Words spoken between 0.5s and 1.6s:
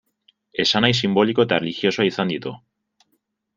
Esanahi sinboliko